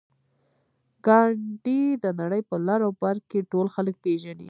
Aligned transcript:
ګاندي 1.05 1.81
د 2.03 2.05
نړۍ 2.19 2.41
په 2.49 2.55
لر 2.67 2.79
او 2.87 2.91
بر 3.01 3.17
کې 3.29 3.39
ټول 3.51 3.67
خلک 3.75 3.95
پېژني 4.03 4.39